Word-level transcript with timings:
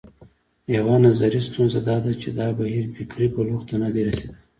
یوه 0.75 0.95
نظري 1.05 1.39
ستونزه 1.47 1.79
دا 1.87 1.97
ده 2.05 2.11
چې 2.21 2.29
دا 2.39 2.47
بهیر 2.59 2.85
فکري 2.95 3.27
بلوغ 3.35 3.61
ته 3.69 3.75
نه 3.83 3.89
دی 3.93 4.01
رسېدلی. 4.07 4.39